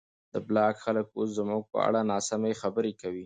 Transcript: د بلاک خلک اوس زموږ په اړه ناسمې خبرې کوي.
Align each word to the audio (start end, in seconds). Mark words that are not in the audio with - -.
د 0.33 0.35
بلاک 0.47 0.75
خلک 0.83 1.05
اوس 1.17 1.29
زموږ 1.39 1.61
په 1.71 1.77
اړه 1.87 1.99
ناسمې 2.11 2.51
خبرې 2.61 2.91
کوي. 3.01 3.19